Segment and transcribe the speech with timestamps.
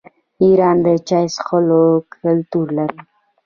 [0.43, 2.99] ایران د چای څښلو کلتور لري.